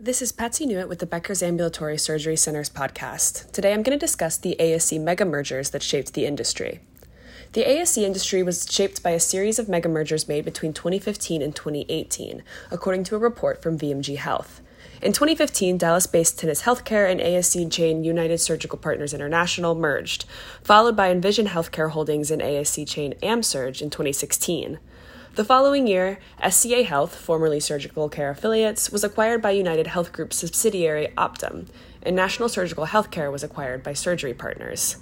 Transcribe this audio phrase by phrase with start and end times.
[0.00, 3.52] This is Patsy Newitt with the Becker's Ambulatory Surgery Centers podcast.
[3.52, 6.80] Today I'm going to discuss the ASC mega mergers that shaped the industry.
[7.52, 11.54] The ASC industry was shaped by a series of mega mergers made between 2015 and
[11.54, 14.60] 2018, according to a report from VMG Health.
[15.00, 20.24] In 2015, Dallas based Tenet Healthcare and ASC chain United Surgical Partners International merged,
[20.64, 24.80] followed by Envision Healthcare Holdings and ASC chain AmSurg in 2016.
[25.34, 30.36] The following year, SCA Health, formerly Surgical Care Affiliates, was acquired by United Health Group's
[30.36, 31.66] subsidiary Optum,
[32.04, 34.98] and National Surgical Healthcare was acquired by Surgery Partners.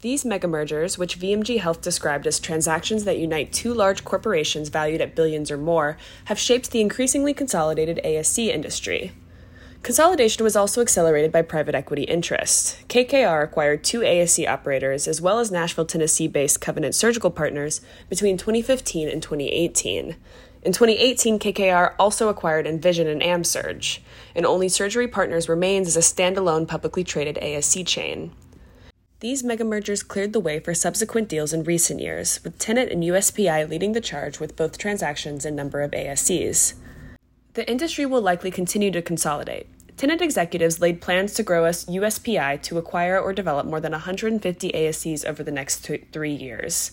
[0.00, 5.00] These mega mergers, which VMG Health described as transactions that unite two large corporations valued
[5.00, 9.12] at billions or more, have shaped the increasingly consolidated ASC industry.
[9.82, 12.78] Consolidation was also accelerated by private equity interest.
[12.88, 18.38] KKR acquired two ASC operators as well as Nashville, Tennessee based Covenant Surgical Partners between
[18.38, 20.14] 2015 and 2018.
[20.62, 23.98] In 2018, KKR also acquired Envision and AmSurg,
[24.36, 28.30] and only Surgery Partners remains as a standalone publicly traded ASC chain.
[29.18, 33.02] These mega mergers cleared the way for subsequent deals in recent years, with Tenet and
[33.02, 36.74] USPI leading the charge with both transactions and number of ASCs.
[37.54, 39.66] The industry will likely continue to consolidate.
[39.98, 44.72] Tenet executives laid plans to grow us USPI to acquire or develop more than 150
[44.72, 46.92] ASCs over the next three years.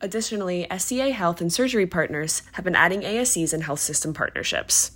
[0.00, 4.92] Additionally, SCA Health and Surgery Partners have been adding ASCs and health system partnerships.